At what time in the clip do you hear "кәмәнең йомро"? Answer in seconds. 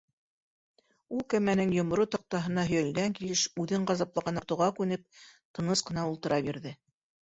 1.33-2.07